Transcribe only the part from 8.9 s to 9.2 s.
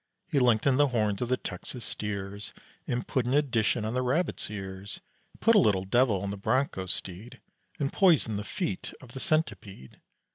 of the